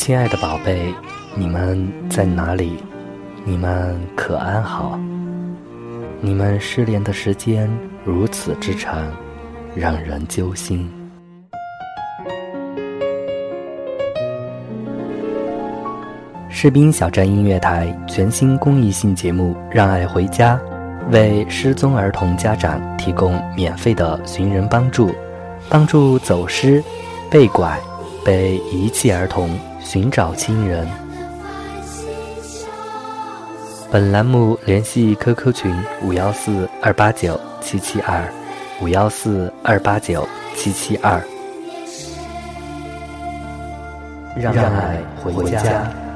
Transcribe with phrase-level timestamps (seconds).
[0.00, 0.94] 亲爱的宝贝，
[1.34, 2.78] 你们在哪里？
[3.44, 4.98] 你们可安好？
[6.22, 7.70] 你们失联的时间
[8.02, 9.06] 如此之长，
[9.74, 10.90] 让人揪心。
[16.48, 20.58] 士兵小站音乐台全新公益性节目《让爱回家》，
[21.12, 25.14] 为失踪儿童家长提供免费的寻人帮助，
[25.68, 26.82] 帮助走失、
[27.30, 27.78] 被拐、
[28.24, 29.50] 被遗弃儿童。
[29.82, 30.86] 寻找亲人。
[33.90, 38.22] 本栏目联系 QQ 群五幺四二八九七七二
[38.80, 41.20] 五幺四二八九七七二，
[44.36, 46.09] 让爱回家。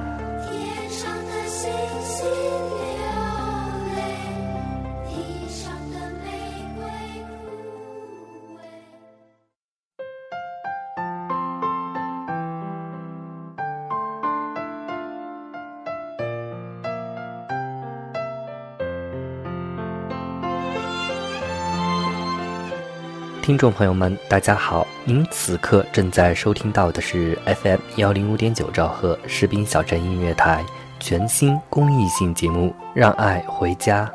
[23.45, 24.87] 听众朋友们，大家好！
[25.05, 30.64] 您此刻正在收听到的是 FM 幺零五点九兆赫士兵小镇音乐台
[30.98, 34.11] 全新公益性节目《让爱回家》。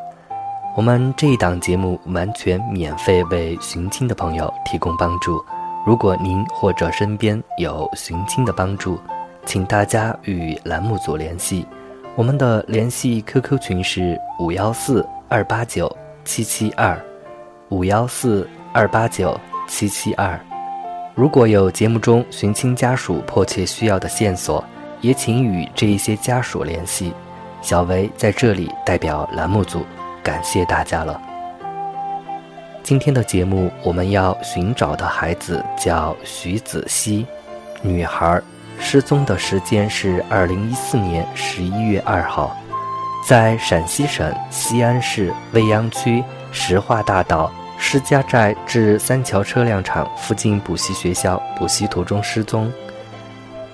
[0.76, 5.40] 我们这一档节目完全免费为寻亲的朋友提供帮助。
[5.86, 9.00] 如果您或者身边有寻亲的帮助，
[9.46, 11.68] 请大家与栏目组联系。
[12.16, 15.96] 我们的联系 QQ 群是五幺四二八九
[16.26, 17.00] 七七二
[17.70, 18.50] 五幺四。
[18.72, 20.40] 二八九七七二，
[21.16, 24.64] 如果有节目中寻亲家属迫切需要的线索，
[25.02, 27.12] 也请与这一些家属联系。
[27.62, 29.84] 小维在这里代表栏目组
[30.22, 31.20] 感谢大家了。
[32.84, 37.26] 今天的节目我们要寻找的孩子叫徐子熙，
[37.82, 38.40] 女孩，
[38.80, 42.56] 失踪的时间是二零一四年十一月二号，
[43.28, 47.52] 在陕西省西安市未央区石化大道。
[47.82, 52.72] 施家寨至三桥车辆厂附近补习学校补习途中失踪。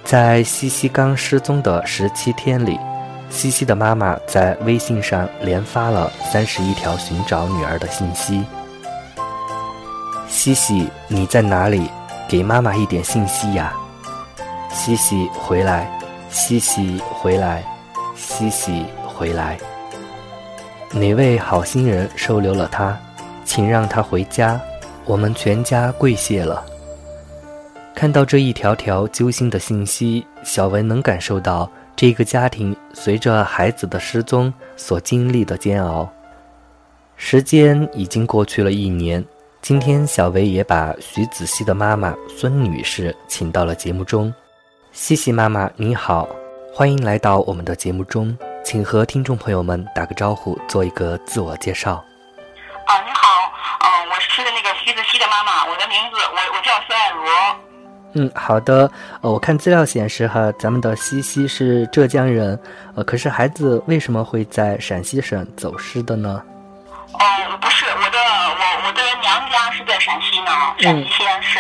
[0.06, 2.80] 在西西刚失踪的十七天里，
[3.30, 8.46] 西西的妈妈在微信上连发了三十一条寻找女儿的信息。
[10.30, 11.90] 西西，你在哪里？
[12.28, 13.74] 给妈妈一点信息呀！
[14.72, 15.88] 西西回来，
[16.30, 17.64] 西西回来，
[18.16, 19.58] 西西回来。
[20.92, 22.98] 哪位好心人收留了她？
[23.46, 24.60] 请让他回家，
[25.06, 26.66] 我们全家跪谢了。
[27.94, 36.12] 看到这一条条揪心的信息，小文能感受到这个家庭随着孩子的失踪所经历的煎熬。
[37.16, 39.24] 时间已经过去了一年，
[39.62, 44.34] 今天小维也把徐子熙的妈妈孙女士请到了节目中。
[44.92, 46.28] 西西妈妈你好，
[46.74, 52.04] 欢迎来到我们的节目中，请和听众朋友们打个招呼，做一个自我介绍。
[55.36, 57.22] 妈妈，我的名字我我叫孙爱茹。
[58.14, 58.90] 嗯，好的，
[59.22, 62.58] 呃，我看资料显示哈，咱们的西西是浙江人，
[62.96, 66.42] 呃，可是孩子为什么会在陕西省走失的呢？
[67.12, 67.20] 哦，
[67.60, 71.60] 不是，我的我我的娘家是在陕西呢，陕西西安市。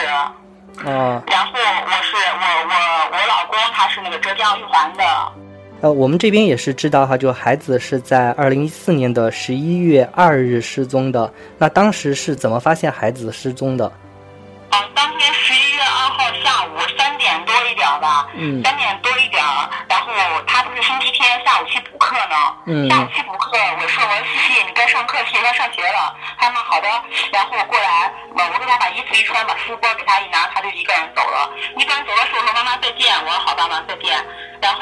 [0.85, 1.21] 哦。
[1.27, 2.73] 然后我是我我
[3.11, 5.03] 我老公他是那个浙江玉环的。
[5.85, 11.31] 呃，我们这边也是知道哈，就孩子是在二零一四年的十一月二日失踪的。
[11.59, 13.85] 那当时是怎么发现孩子失踪的？
[14.73, 19.37] 啊，当天十一月二号下午三点多一点吧，嗯，三点多一点，
[19.87, 20.09] 然后
[20.47, 26.17] 他不是星期天下午去补课呢，嗯，下午去补课，我说我说西西，你该上课去，该上学了。
[26.39, 26.87] 他妈好的，
[27.31, 31.53] 然后过来，我我给他把衣服一穿，把书包给他一拿，他就一个人走了。
[31.77, 34.17] 一个人走的时候说妈妈再见，我说好，爸妈再见。
[34.59, 34.81] 然后。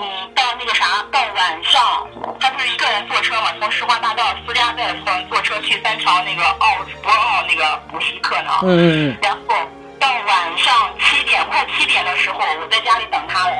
[0.00, 2.08] 嗯，到那个啥，到晚上，
[2.40, 8.50] 他不是一个人坐车嘛，从石化大道私家再坐坐车去三桥那个奥博奥那个补习课呢。
[8.62, 9.18] 嗯嗯。
[9.20, 9.54] 然后
[9.98, 13.56] 到晚上七点快七点的时候，我在家里等他嘞。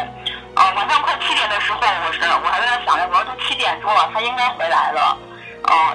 [0.55, 5.19] 啊、呃，晚上快七点的时候，我是我还在那想着，我说都七点钟了，他应该回来了。
[5.65, 5.93] 啊、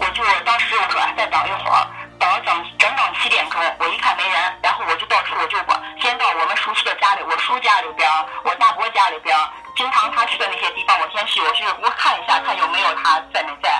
[0.00, 1.86] 我就当时我说再等一会儿。
[2.18, 8.08] 等了整整整七点钟，我一看没人，然后我就到处我就我先到我们熟悉的家里，我叔家里边，
[8.42, 9.36] 我大伯家里边，
[9.76, 13.70] 经常他去的那些地方，我先去，我去我看一下，看有没有他在没在。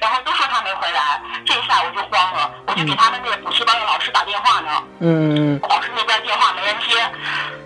[0.00, 4.82] 然后都说他没回来，这一下我就慌了，我就给他们那个补习班的老师打电话呢。
[5.00, 6.98] 嗯老师那边电话没人接，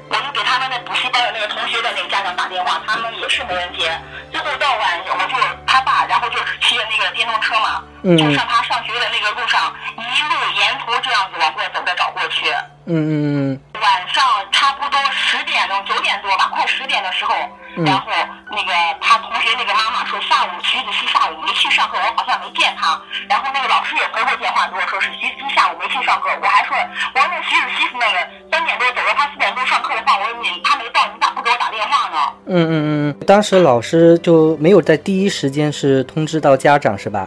[0.09, 3.91] 我就给他们那补习班的那个同学的那个家长打电话，他们也是没人接。
[4.31, 5.37] 最后到晚，我就
[5.67, 12.53] 他爸，然后就是骑着那个电动车嘛，嗯就上他上学的那个路上，一路沿途这样子往过走再找过去。
[12.91, 17.35] 嗯嗯晚上差不多十点钟、九点多吧，快十点的时候，
[17.77, 18.05] 嗯然后
[18.51, 23.01] 那个他同学那个妈妈说下午徐子熙下午没去上课，我好像没见他。
[23.31, 26.77] 然后那个老师也回过电话跟我说是徐子熙下午没去上课，我还说
[27.15, 28.19] 我说那徐子熙是那个
[28.53, 32.19] 三点多走了，他四点多上课的话，我说你他没到，你咋不给我打电话呢？
[32.45, 32.73] 嗯嗯
[33.09, 37.27] 嗯，当时老师就没有在第一时间是通知到家长是吧？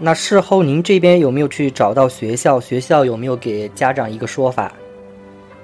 [0.00, 2.60] 那事后您这边有没有去找到学校？
[2.60, 4.70] 学校有没有给家长一个说法？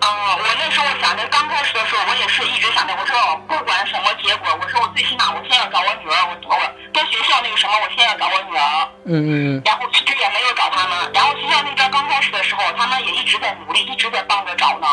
[0.03, 3.15] 嗯，我那时候想着，刚开始的时候，我也是一直想着，我说
[3.47, 6.55] 不管什么结果，我说我最起码我先要找我女儿，我我
[6.93, 8.89] 跟学校那个什么，我先要找我女儿。
[9.05, 14.87] 嗯嗯然后一直也没有找他们，然后学校那边刚开始的时候，他们也一直在努力，一直在帮着找呢。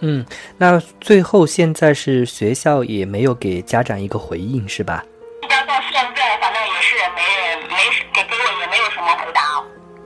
[0.00, 0.26] 嗯，
[0.58, 5.04] 那最后现在是学校也没有给家长一个回应是吧？
[7.02, 7.76] 也没人没
[8.12, 9.40] 给给我也没有什么回答。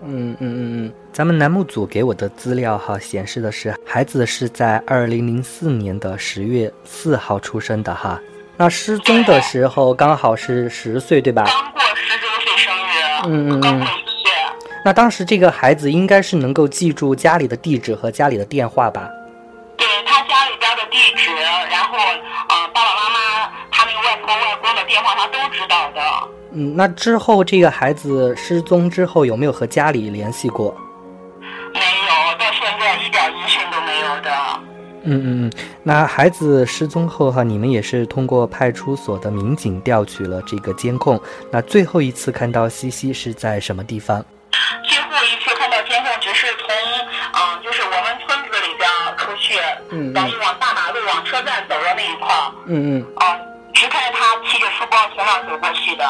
[0.02, 8.20] 嗯嗯嗯嗯，咱们栏目组给我的资料哈显示的是，孩子是在二零零四年的十月四号出生的哈。
[8.56, 11.44] 那失踪的时候刚好是十岁对吧？
[11.44, 12.90] 刚过十周岁生日，
[13.26, 14.30] 嗯嗯嗯刚过一月。
[14.84, 19.10] 那当时这个孩子应该是能够记住家里的地址和家里的电话吧？
[19.76, 26.00] 对他家里边的地址，然后呃爸爸妈妈他那个外婆外公的电话他都知道的。
[26.58, 30.74] 嗯，那之后这个孩子失踪之后有没有和家里联系过？
[31.74, 34.30] 没有，到现在一点音讯都没有的。
[35.02, 41.20] 嗯嗯嗯，那孩子失踪后哈，你们也是通过派出所的民警调取了这个监控。
[41.52, 44.24] 那最后一次看到西西是在什么地方？
[44.82, 46.74] 最后一次看到监控，只是从
[47.34, 48.88] 嗯、就是我们村子里边
[49.18, 49.54] 出去，
[50.14, 53.40] 然后往大马路往车站走的那一块儿，嗯嗯，嗯、
[53.74, 56.04] 只看见他提着书包从那儿走过去的。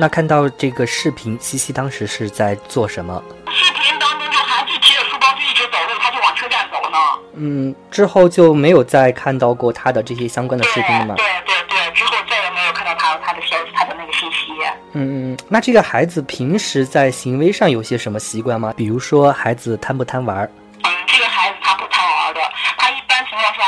[0.00, 3.20] 那看到这个视频，西西当时是在做什么？
[3.50, 6.98] 视频当中就还是提着书包就一直走路，他就往车站走呢。
[7.34, 11.16] 嗯，之后就没有再看到过他的这些相关的视频了吗？
[11.16, 14.52] 对对对，之后再也没有看到他他的消息，他的那个信息。
[14.92, 18.72] 嗯嗯，嗯，那这个孩子平时在行为上有些什么习惯吗？
[18.76, 20.48] 比如说孩子贪不贪玩儿？
[20.84, 22.40] 嗯，这个孩子他不贪玩的，
[22.76, 23.60] 他一般情况下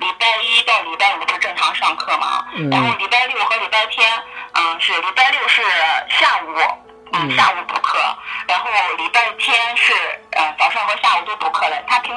[0.00, 3.13] 礼拜一到礼拜五是正常上课嘛，嗯然后礼拜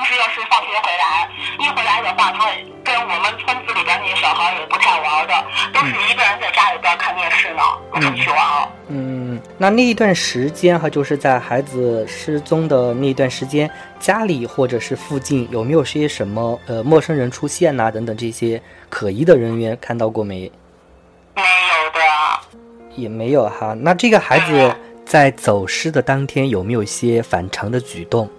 [0.07, 0.15] 课的。
[0.15, 2.48] 他平时要是放学回来，一回来的话，他
[2.83, 5.33] 跟我们村子里边那些小孩也不太玩的，
[5.74, 7.62] 都是一个人在家里边看电视呢，
[7.92, 8.69] 不出去玩。
[8.88, 13.69] 嗯，那那一段时间哈，就是在孩子失踪的那段时间，
[14.00, 20.50] 家里或者是附近有没有些什么呃陌生人出现呐、等等这些可疑的人员看到过没？
[21.36, 22.00] 没有的。
[22.95, 23.75] 也没有哈。
[23.80, 24.75] 那这个孩子
[25.06, 28.30] 在走失的当天有没有一些反常的举动？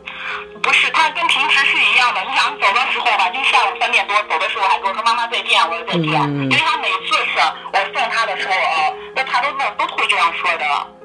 [2.69, 6.13] 走的时候吧，就下午三点多走的时候还跟我说妈妈再见，我说再见。
[6.21, 7.39] 嗯因为他每次是
[7.73, 10.65] 我送他的时候，呃，那他都都都会这样说的，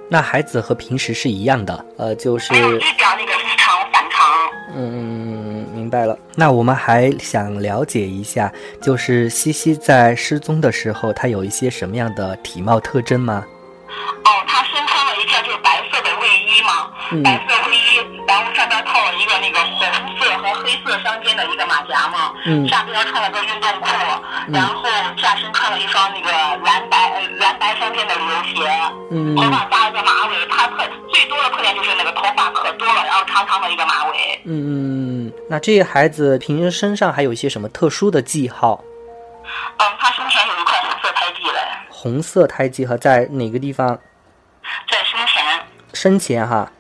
[0.10, 4.30] 那孩子和平时是一样的，呃，就是没有一点那个异常反常。
[4.76, 6.18] 嗯，明白了。
[6.36, 8.52] 那我们还想了解一下，
[8.82, 13.46] 就是西西在失踪的时候，她有一些什么样的体貌特征吗？
[14.26, 17.56] 哦，他身穿了一件就是白色的卫衣嘛，嗯白色
[21.04, 23.88] 和黑色相间的一个马甲嘛，嗯下边穿了个运动裤，
[24.52, 24.84] 然后
[25.18, 26.32] 下身穿了一双那个
[26.64, 28.70] 蓝白呃蓝白相间的旅游鞋。
[29.12, 30.78] 嗯头发扎了个马尾，他特
[31.12, 34.42] 最多的特点就是那个头发可多了，然后长长的一个马尾。
[34.46, 38.84] 嗯嗯，那这个孩子平时身上还有一些什么特殊的记号？
[39.78, 44.00] 嗯，他胸前有一块红色胎记嘞，红色胎记和在哪个地方？
[44.90, 45.44] 在胸前。
[45.94, 46.72] 身前哈。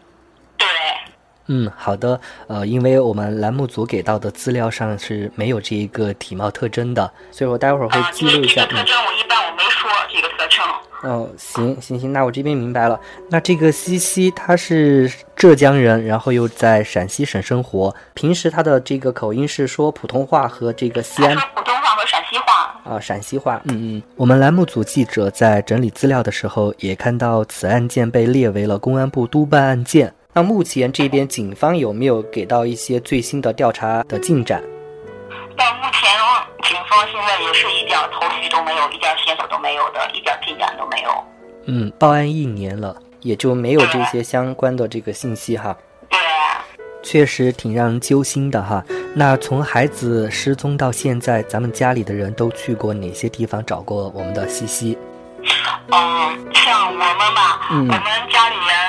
[1.45, 2.19] 对，嗯，好的。
[2.47, 8.65] 呃，因为我们栏目组给到的资料上是没有这一个体貌特征的，所以我待会儿会啊，记录一下。
[8.65, 8.85] 这个特嗯。
[8.85, 10.65] 征我一般我没说这个特征。
[11.03, 12.97] 哦，行行行，那我这边明白了。
[13.29, 22.93] 那这个西西她是浙江人，然后又在陕西省生活，平时她的这个口音是说普通话和这个西安说普通话和陕西话。
[22.95, 23.61] 啊，陕西话。
[23.65, 30.13] 嗯嗯，我们栏目组记者在整理资料的时候，也看到此案件被列为了公安部督办案件。
[30.35, 34.63] 那目前这边警方有没有给到一些最新的调查的进展？
[35.55, 36.09] 到目前，
[36.63, 41.23] 警方现在也是一点头绪都没有，一点线索都没有的，一点进展都没有。
[41.65, 45.77] 嗯，报案一年了，也就没有这些相关的这个信息哈。
[46.09, 46.17] 对，
[47.03, 48.83] 确实挺让人揪心的哈。
[49.13, 54.97] 那从孩子失踪到现在，咱们家里的人都去过哪些地方找过我们的西西？
[55.89, 58.82] 嗯，像我们吧，嗯我们家里人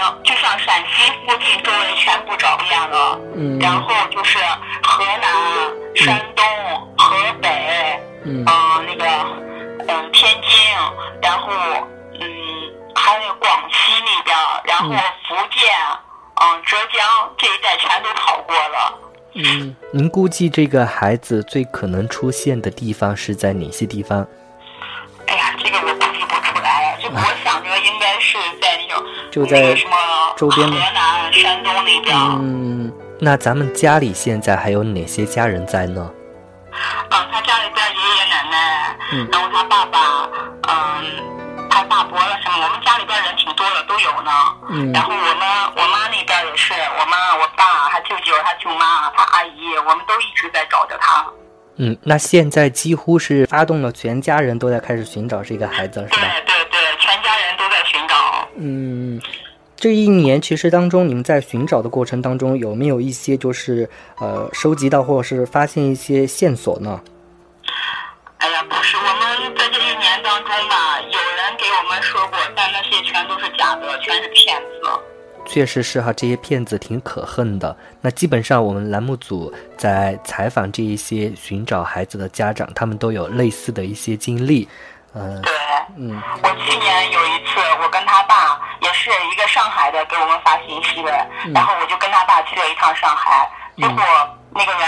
[0.75, 3.59] 陕西附近周围全部找遍了，嗯。
[3.61, 4.39] 然后就是
[4.83, 5.31] 河南、
[5.95, 6.45] 山东、
[6.99, 8.45] 河北，嗯。
[8.45, 9.07] 嗯、那个
[9.87, 10.51] 嗯天津，
[11.23, 11.53] 然后
[12.19, 12.27] 嗯
[12.97, 14.99] 还有广西那边，然后嗯。
[15.29, 15.71] 福建，
[16.35, 18.99] 嗯浙江这一带全都跑过了。
[19.35, 24.27] 嗯，您估计这个孩子最可能出现的地方是在哪些地方？
[25.35, 29.97] 哎呀，这个我估计不出来，就我想着应该是在那种就在什么
[30.37, 32.17] 周边的河南、山东那边。
[32.17, 36.09] 嗯，那咱们家里现在还有哪些家人在呢？
[37.11, 40.29] 嗯，他家里边爷爷奶奶，嗯然后他爸爸，
[40.69, 44.31] 嗯，他大伯了什么，我们家里边人挺多的，都有呢。
[44.69, 51.27] 嗯然后我们我妈那边也是，我妈、我爸、他舅舅、他舅妈、他阿姨，我们都一直在找着他。
[51.77, 56.35] 嗯，那现在几乎是发动了全家人都在开始寻找这个孩子了，是对吧？
[56.47, 58.49] 对对，全家人都在寻找。
[58.57, 59.21] 嗯，
[59.75, 63.91] 这一年其实当中，你们在寻找的过程当中，有没有一些就是
[64.21, 67.01] 呃收集到或者是发现一些线索呢？
[68.39, 68.97] 哎呀，不是，
[75.55, 77.77] 确实是哈，这些骗子挺可恨的。
[78.01, 84.69] 那基本上我们栏目组在采访这一些寻找孩子的家长，他们都有类似的一些经历。
[85.13, 85.53] 呃，对，
[85.97, 86.21] 嗯。
[86.43, 94.03] 我去年有一次，我跟他爸也是一个上海的给我们发信息的，然后我就跟他爸去了一趟上海，结果
[94.51, 94.83] 那个人，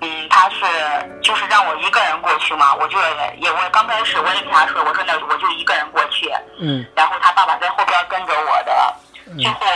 [0.00, 0.64] 嗯，他是
[1.22, 2.96] 就是让我一个人过去嘛，我就
[3.40, 6.30] 也我刚开始我也跟他说，我说那我就一个人过去，
[6.60, 6.86] 嗯。
[6.94, 8.94] 然后他爸爸在后边跟着我的，
[9.42, 9.66] 最后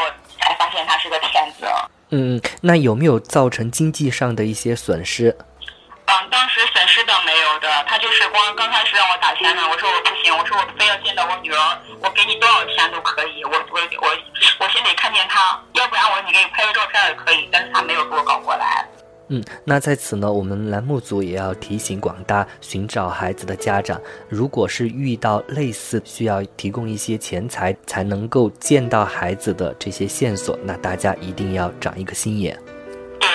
[0.40, 1.66] 才发现他是个骗子。
[2.10, 5.36] 嗯，那有没有造成经济上的一些损失？
[6.06, 14.08] 嗯，当时损失倒没有的，他就是光刚开始让我打钱呢，我说我不行，我说我非要见到我女儿，我给你多少钱都可以，我我我
[14.60, 18.86] 我先得看见她，要不然我你给你拍个照片也可以，但是他没有给我搞过来。
[19.30, 32.58] 嗯，那在此呢，我们栏目组也要提醒广大寻找孩子的家长，如果是遇到类似需要提供一些钱财才能够见到孩子的这些线索，那大家一定要长一个心眼。
[33.20, 33.28] 对，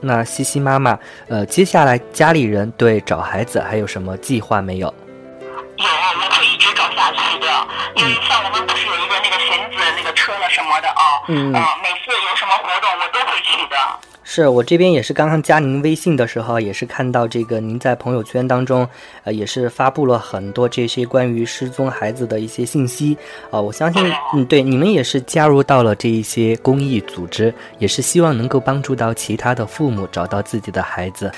[0.00, 4.88] 那西西妈妈，呃，接下来家里人对找孩子还有什么计划没有？
[4.88, 7.46] 有我会一直找下去的，
[7.94, 14.09] 因为像我们不是有一个那个寻子那个车了什么的啊，嗯呃每次有什么活动我都会去的。
[14.32, 18.88] 是我这边也是刚刚加您微信的时候，也是看到这个您在朋友圈当中，
[19.24, 23.18] 呃，也是发布了很多这些关于失踪孩子的一些信息
[23.50, 31.32] 啊、我相信，嗯，对，你们也是加入到了这一些公益组织，也是希望能够帮助到其他的父母找到自己的孩子。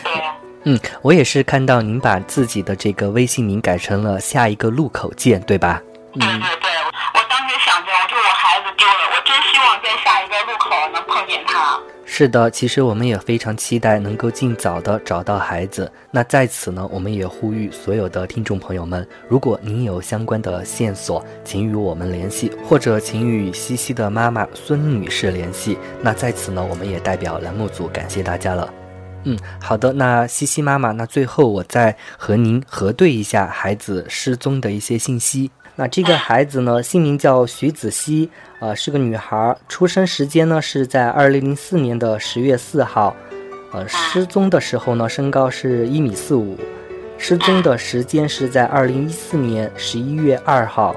[0.64, 5.80] 嗯，我也是看到您把自己的这个微信名改成了下一个路口见，对吧？
[6.12, 6.28] 嗯对
[6.60, 6.70] 对，
[7.14, 11.80] 我当时想着，我说我孩子丢了，我真希望在下一个路口能碰见他。
[12.14, 15.90] 是的，其实我们也非常期待能够尽早的找到孩子。
[16.10, 25.78] 那在此呢，我们也呼吁所有的听众朋友们，如果您有相关的线索，请与我们联系，或者请与西西的妈妈孙女士联系。
[26.02, 28.70] 那在此呢，我们也代表栏目组感谢大家了。
[29.24, 35.50] 嗯，好的，那西西妈妈，那最后我再和您核对一下孩子失踪的一些信息。
[35.74, 38.28] 那这个孩子呢，姓名叫徐子熙，
[38.60, 43.16] 呃，是个女孩儿，出生时间呢是在二零零四年的十月四号，
[43.72, 46.58] 呃，失踪的时候呢，身高是一米四五，
[47.16, 50.94] 失踪的时间是在二零一四年十一月二号。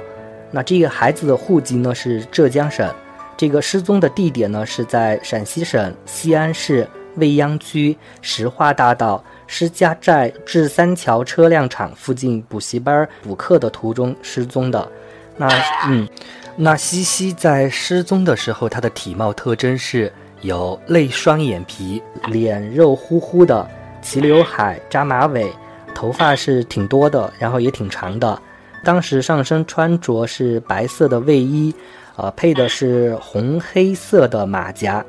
[0.52, 2.94] 那这个孩子的户籍呢是浙江省，
[3.38, 6.86] 这个失踪的地点呢是在陕西省西安市
[7.18, 14.90] 未央区石化大道施家寨至三桥车辆厂附近补习班补课的途中失踪的。
[15.38, 15.48] 那
[15.88, 16.08] 嗯，
[16.56, 23.68] 那西西在失踪的时候，她的体貌特征是有泪双眼皮，脸肉乎乎的，
[24.02, 25.52] 齐刘海，扎马尾，
[25.94, 28.42] 头发是挺多的，然后也挺长的。
[28.84, 31.74] 当时上身穿着是白色的卫衣，
[32.16, 35.04] 呃，配的是红黑色的马甲，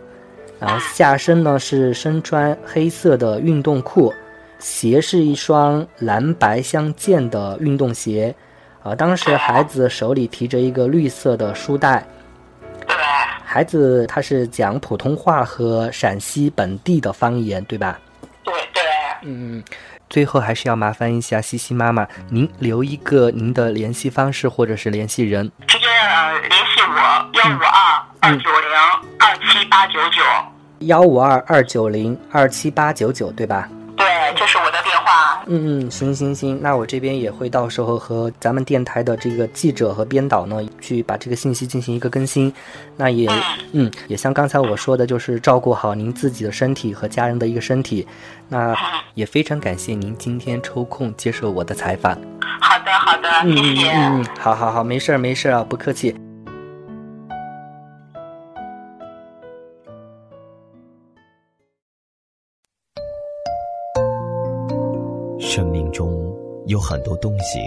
[0.59, 4.13] 然后下身呢是身穿黑色的运动裤，
[4.59, 8.35] 鞋是一双蓝白相间的运动鞋，
[8.83, 12.07] 啊、当时孩子手里提着一个绿色的书袋，
[12.87, 12.97] 对，
[13.45, 17.99] 孩子他是讲普通话和陕西本地的方言，对吧？
[18.43, 18.83] 对对，
[19.25, 19.63] 嗯，
[20.09, 25.51] 最后还是要麻烦一下西西妈妈，您留一个您的联系方式或者是联系人，
[26.49, 28.69] 联系我幺五二二九零
[29.19, 30.23] 二七八九九。
[30.81, 33.67] 幺五二二九零二七八九九，对吧？
[33.97, 35.43] 对，这是我的电话。
[35.47, 42.53] 嗯嗯，行行行，那我这边也会到时候和咱们电台的这个记者和编导呢，去把这个信息进行一个更新。
[42.97, 43.29] 那也
[43.73, 48.07] 嗯，也像刚才我说的，就是照顾好您自己的身体和家人的一个身体。
[48.49, 48.75] 那
[49.15, 52.15] 也非常感谢您今天抽空接受我的采访。
[52.61, 53.91] 好的好的，谢谢。
[53.93, 56.15] 嗯嗯，好好好，没事儿没事儿啊，不客气。
[65.49, 66.11] 生命中
[66.67, 67.61] 有很多东西，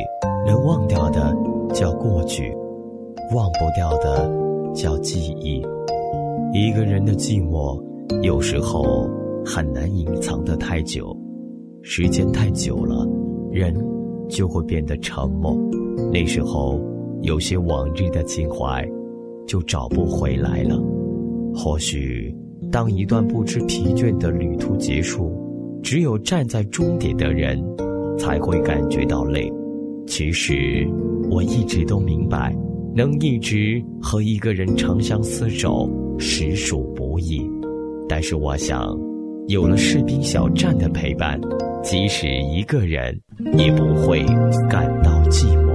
[0.45, 1.33] 能忘掉的
[1.74, 2.53] 叫过去，
[3.33, 4.29] 忘不掉的
[4.74, 5.65] 叫记忆。
[6.53, 7.81] 一个人的寂寞，
[8.21, 9.09] 有时候
[9.45, 11.15] 很难隐藏得太久，
[11.81, 13.07] 时间太久了，
[13.50, 13.74] 人
[14.27, 15.55] 就会变得沉默。
[16.12, 16.81] 那时候，
[17.21, 18.86] 有些往日的情怀
[19.48, 20.77] 就找不回来了。
[21.55, 22.36] 或许，
[22.69, 25.31] 当一段不知疲倦的旅途结束。
[25.81, 27.62] 只有站在终点的人，
[28.17, 29.51] 才会感觉到累。
[30.05, 30.88] 其实，
[31.29, 32.55] 我一直都明白，
[32.95, 37.41] 能一直和一个人长相厮守，实属不易。
[38.07, 38.98] 但是，我想，
[39.48, 41.39] 有了士兵小站的陪伴，
[41.83, 43.19] 即使一个人，
[43.57, 44.24] 也不会
[44.69, 45.68] 感到寂寞。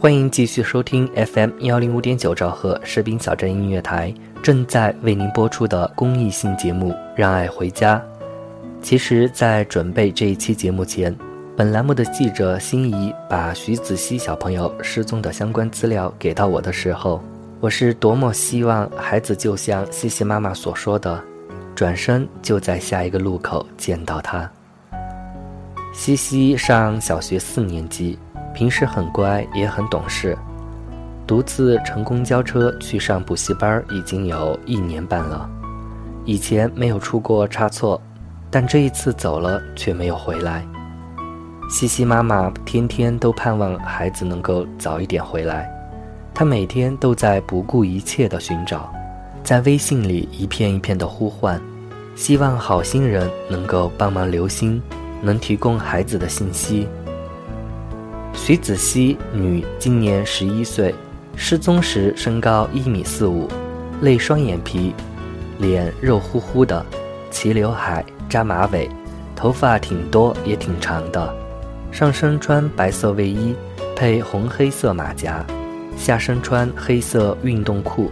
[0.00, 4.10] 欢迎继续收听 FM 幺零五点九兆赫士兵小镇音乐台
[4.42, 7.98] 正在为您播出的公益性节目《让爱回家》。
[8.80, 11.14] 其实，在准备这一期节目前，
[11.54, 17.22] 本栏目的记者心仪把徐子熙小朋友失踪的相关资料给到我的时候，
[17.60, 21.22] 我是多么希望孩子就像西西妈妈所说的，
[21.74, 24.50] 转身就在下一个路口见到他。
[25.92, 28.18] 西西上小学四年级。
[28.54, 30.36] 平时很乖，也很懂事，
[31.26, 35.48] 独自乘公交车去上补习班已经有一年半了。
[36.24, 38.00] 以前没有出过差错，
[38.50, 40.66] 但这一次走了却没有回来。
[41.68, 45.70] 西西妈妈天天都盼望孩子能够早一点回来，
[46.34, 48.92] 她每天都在不顾一切的寻找，
[49.44, 51.60] 在微信里一片一片的呼唤，
[52.16, 54.82] 希望好心人能够帮忙留心，
[55.22, 56.88] 能提供孩子的信息。
[58.42, 60.94] 徐子熙，女，今年十一岁，
[61.36, 63.46] 失踪时身高一米四五，
[64.00, 64.94] 类双眼皮，
[65.58, 66.84] 脸肉乎乎的，
[67.30, 68.88] 齐刘海，扎马尾，
[69.36, 71.32] 头发挺多也挺长的，
[71.92, 73.54] 上身穿白色卫衣，
[73.94, 75.44] 配红黑色马甲，
[75.96, 78.10] 下身穿黑色运动裤，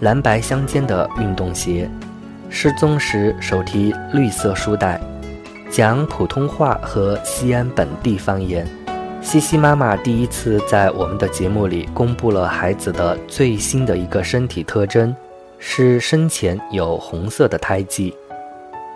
[0.00, 1.88] 蓝白相间的运动鞋，
[2.50, 5.00] 失踪时手提绿色书袋，
[5.70, 8.68] 讲普通话和西安本地方言。
[9.28, 15.14] 西西妈妈第一次在我们的节目里公布了孩子的最新的一个身体特征，
[15.58, 18.16] 是身前有红色的胎记。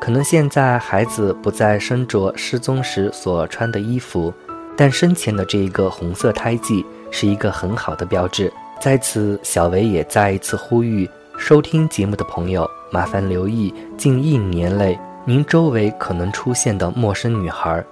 [0.00, 4.32] 可能现在孩子不再身着失踪时所穿的衣服，
[4.74, 8.50] 但生前的这一个红色胎记是一个很好的标志。
[8.80, 17.84] 在此，小维也再一次呼吁收听节目的朋友，麻烦留意近一年内您周围可能出现的陌生女孩。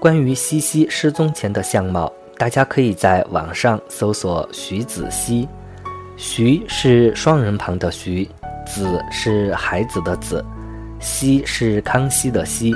[0.00, 5.48] 关于西西失踪前的相貌，大家可以在网上搜索徐子熙，
[6.16, 8.24] 徐是双人旁的徐，
[8.64, 10.44] 子是孩子的子，
[11.00, 12.72] 熙是康熙的熙，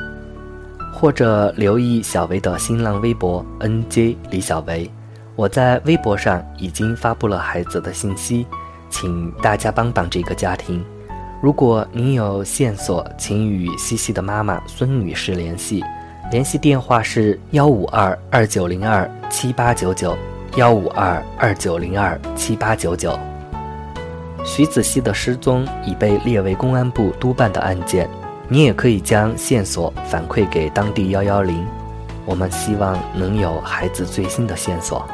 [0.93, 4.91] 或者留意小维的新浪微博 NJ 李小维，
[5.37, 8.45] 我在微博上已经发布了孩子的信息，
[8.91, 10.85] 请大家帮帮这个家庭。
[11.41, 15.85] 如果您有线索，请与西西的妈妈孙女士联系。
[16.31, 20.17] 联系电话是幺五二二九零二七八九九，
[20.57, 23.19] 幺五二二九零二七八九九。
[24.45, 28.09] 徐子熙的失踪已被列为公安部督办的案件，
[28.49, 31.67] 你也可以将线索反馈给当地幺幺零，
[32.25, 35.07] 我们希望能有孩子最新的线索。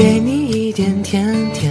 [0.00, 1.67] 给你一点甜甜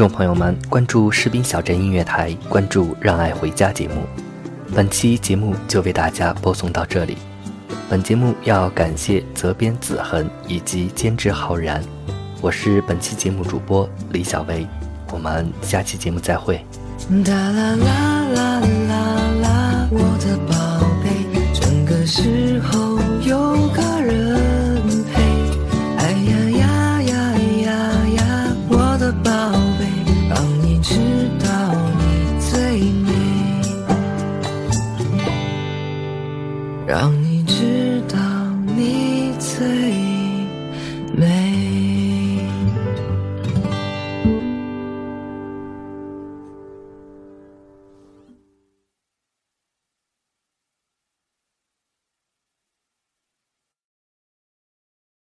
[0.00, 3.96] 众朋友们，关注士兵小镇音乐台，关注“让爱回家”节目。
[4.74, 7.18] 本期节目就为大家播送到这里。
[7.86, 11.84] 本节目要感谢责编子恒以及监制浩然，
[12.40, 14.66] 我是本期节目主播李小薇，
[15.12, 16.64] 我们下期节目再会。
[17.22, 22.89] 哒啦啦啦啦啦，我的宝贝，整个时候。